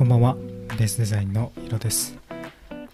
[0.00, 0.34] こんばんは。
[0.78, 2.16] ベースデザインのヒロです。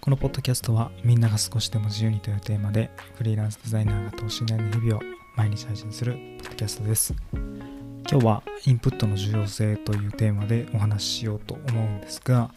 [0.01, 5.01] このポッドキャストはみんなが少しでも自由にというテーマでフリーランスデザイナーが等身大の日々を
[5.37, 7.15] 毎日配信するポッドキャストです。
[7.31, 12.51] 今日はインプットの重要性というテーマでお話ししようと思うんですが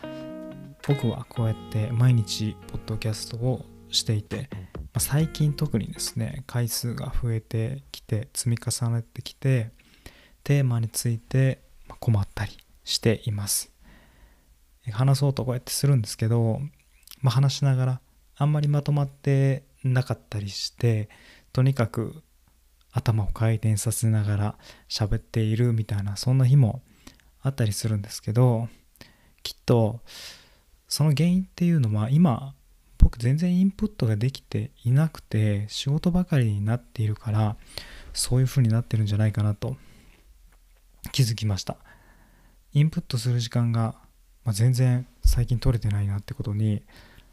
[0.89, 4.51] 僕はこうやって毎日ポッドキャストをしていて
[4.99, 9.71] 最近特にですね回数が増えてきて積み重ねてきて
[10.43, 11.61] テーマについて
[12.01, 13.70] 困ったりしています。
[14.91, 16.61] 話そうとこうやってするんですけど、
[17.21, 18.01] まあ、話しながら
[18.37, 21.09] あんまりまとまってなかったりして
[21.53, 22.23] とにかく
[22.93, 24.55] 頭を回転させながら
[24.89, 26.83] 喋っているみたいなそんな日も
[27.43, 28.69] あったりするんですけど
[29.43, 30.01] きっと
[30.89, 32.55] その原因っていうのは今
[32.99, 37.57] 僕全然インプットができていなくて仕事ばかりになっているから
[38.13, 39.77] そういう風になってるんじゃないかなと
[41.13, 41.77] 気づきました。
[42.73, 43.97] インプットする時間が
[44.45, 46.83] まあ、全然最近取れてないなってことに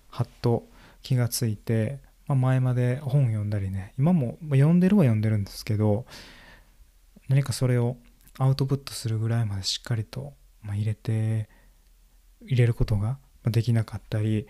[0.09, 0.67] はっと
[1.01, 6.05] 気がついて、まあ、前まで本読んだりね今も、読んでるは読んでるんですけど
[7.29, 7.97] 何かそれを
[8.39, 11.49] アウトプットするぐらいまでしっかりと、入れて
[12.41, 14.47] 入れることができなかったり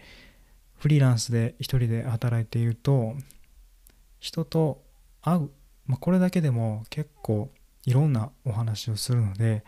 [0.78, 3.14] フリーランスで一人で働いていると
[4.20, 4.82] 人と
[5.22, 5.50] 会う、
[5.86, 7.50] まあ、これだけでも結構
[7.86, 9.64] いろんなお話をするので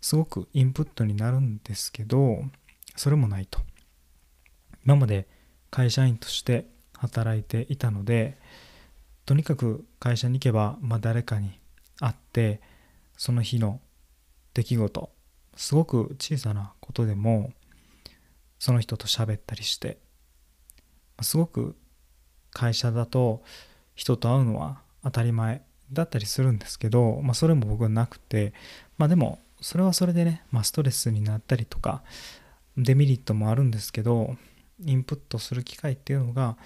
[0.00, 2.42] すごくインプットになるんですけど
[2.96, 3.60] それもないと。
[4.84, 5.26] 今まで
[5.70, 8.38] 会社員として働いていたので
[9.24, 11.58] とにかく会社に行けば、まあ、誰かに
[11.98, 12.60] 会って
[13.16, 13.80] その日の
[14.54, 15.10] 出来事
[15.56, 17.52] すごく小さなことでも
[18.58, 19.98] その人と喋ったりして
[21.20, 21.76] すごく
[22.52, 23.42] 会社だと
[23.94, 28.52] 人と会うのは当たり前だったりするんですけど、まあ、それも僕はなくて
[28.98, 32.02] まあでもそれはそれでね、まあ、ストレスになったりとか
[32.76, 34.36] デメリットもあるんですけど
[34.84, 36.56] インプットする機会っていうのが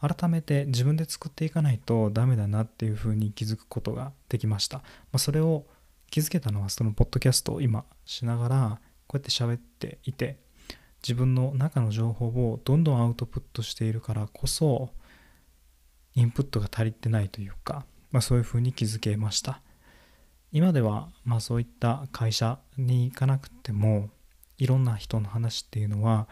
[0.00, 5.66] 改めて自分で作っていかないとダメだなっていうふうに気づくことができました、まあ、それを
[6.10, 10.38] 気づけたのはそのポッドキャストを今しながらこうやって喋っていて
[11.02, 14.90] 自分の中の情報をどんどんアウトプットしているからこそ
[16.14, 19.60] インプットが足りてないというか、まあ、そういうふうに気づけました。
[20.52, 24.10] 今ではまあそういった会社に行かなくても
[24.58, 26.26] いろんな人の話っていうのは、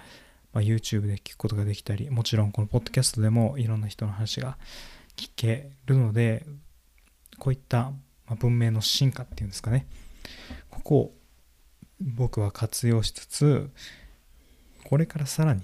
[0.52, 4.58] まあ、YouTube で聞くことができたりもちろんこのポッドキャストでもいろんな人の話が
[5.16, 6.44] 聞けるので
[7.38, 7.92] こういった
[8.40, 9.86] 文明の進化っていうんですかね
[10.70, 11.12] ここを
[12.00, 13.70] 僕は活用しつつ
[14.84, 15.62] これからさらに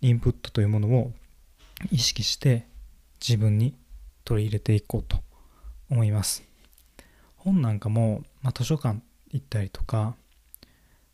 [0.00, 1.12] インプットというものを
[1.90, 2.66] 意識して
[3.20, 3.74] 自分に
[4.24, 5.18] 取り入れていこうと
[5.90, 6.42] 思います。
[7.46, 10.16] 本なんかも、まあ、図書館行ったりとか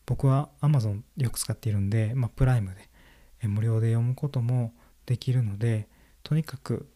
[0.06, 4.72] 僕は Amazon よく使っているんで、まあ、プライムで無料で読むことも
[5.04, 5.88] できるので
[6.22, 6.88] とにかく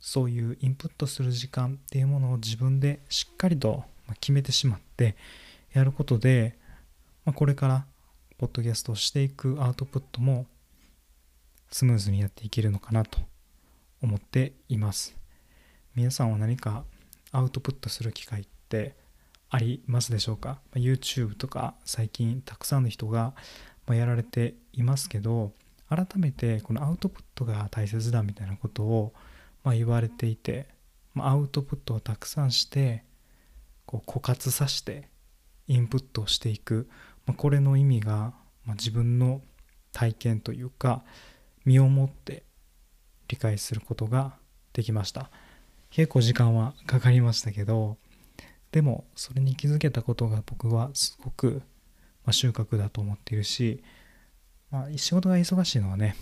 [0.00, 3.84] そういうインプットする時間っていうものを自分でしっかりと
[4.20, 5.16] 決めてしまって
[5.72, 6.58] やることで、
[7.24, 7.86] まあ、これから
[8.36, 10.46] ポッドキャストをしていくアウトプットも
[11.70, 13.20] スムーズにやっていけるのかなと
[14.02, 15.16] 思っています。
[15.94, 16.84] 皆さんは何か
[17.34, 18.96] アウトプットする機会って
[19.50, 23.34] ありますでしょうか？YouTube とか最近たくさんの人が
[23.88, 25.52] やられていますけど
[25.88, 29.12] 改めてこのアウトプットが大切だみたいなことを
[29.62, 30.68] ま言われていて
[31.16, 33.04] アウトプットをたくさんして
[33.86, 35.08] こう枯渇させて
[35.68, 36.88] インプットをしていく、
[37.26, 38.34] まこれの意味が、
[38.64, 39.40] ま自分の
[39.92, 41.02] 体験というか
[41.64, 42.42] 身をもって
[43.28, 44.34] 理解することが
[44.72, 45.30] できました。
[45.94, 47.98] 結構時間はかかりましたけど
[48.72, 51.62] でもそれに気づけたことが僕はすごく、
[52.26, 53.80] ま収穫だと思っているし、
[54.72, 56.16] まあ、仕事が忙しいのはね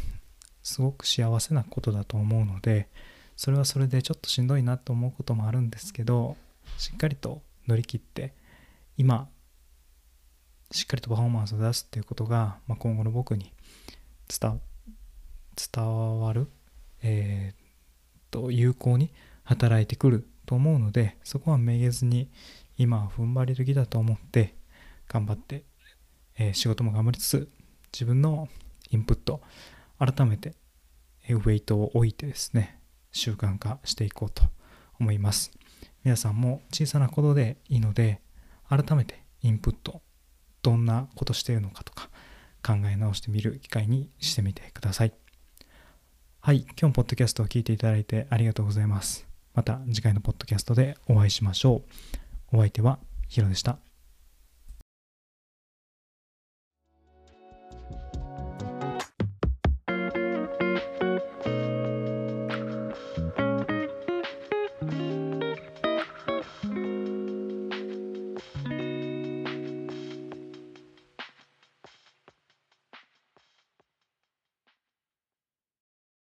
[0.63, 2.87] すごく幸せなことだと思うので
[3.35, 6.37] それはそれでちょっとしんどいなと思うこともあるんですけど
[6.77, 8.35] しっかりと乗り切って
[8.99, 9.27] 今
[10.71, 13.55] しっかりとパフォーマンスを出すっていうことが、まあ、今後の僕に
[14.29, 14.61] 伝
[16.21, 16.49] わる、
[17.03, 19.11] えー、と有効に
[19.45, 22.31] 働いてくると思うのでそこはめげずに
[22.77, 24.55] 今は踏ん張り時だと思って
[25.09, 25.65] 頑張って、
[26.39, 27.49] えー、仕事も頑張りつつ
[27.93, 28.49] 自分の
[28.91, 29.41] インプット
[29.99, 30.55] 改めて
[31.29, 32.79] ウェイトを置いてですね
[33.13, 34.43] 習慣化していこうと
[34.99, 35.53] 思います。
[36.05, 38.21] 皆さんも小さなことでいいので
[38.69, 40.03] 改めてインプット
[40.63, 42.09] どんなことしているのかとか
[42.65, 45.13] 考え直してみる機会にしてみてください。
[46.41, 49.32] はい今日もポッドキャストを聞いていただいてありがとうございます。
[49.55, 51.83] また次回のポッドキャストでお会いしましょ
[52.53, 52.57] う。
[52.57, 53.92] お相手はヒロでした。